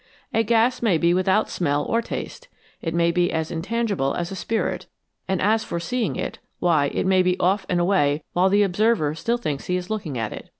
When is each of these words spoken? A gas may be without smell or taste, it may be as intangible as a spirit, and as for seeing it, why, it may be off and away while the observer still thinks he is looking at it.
A 0.33 0.41
gas 0.41 0.81
may 0.81 0.97
be 0.97 1.13
without 1.13 1.47
smell 1.47 1.83
or 1.85 2.01
taste, 2.01 2.47
it 2.81 2.95
may 2.95 3.11
be 3.11 3.31
as 3.31 3.51
intangible 3.51 4.15
as 4.15 4.31
a 4.31 4.35
spirit, 4.35 4.87
and 5.27 5.39
as 5.39 5.63
for 5.63 5.79
seeing 5.79 6.15
it, 6.15 6.39
why, 6.57 6.87
it 6.87 7.05
may 7.05 7.21
be 7.21 7.39
off 7.39 7.67
and 7.69 7.79
away 7.79 8.23
while 8.33 8.49
the 8.49 8.63
observer 8.63 9.13
still 9.13 9.37
thinks 9.37 9.67
he 9.67 9.77
is 9.77 9.91
looking 9.91 10.17
at 10.17 10.33
it. 10.33 10.49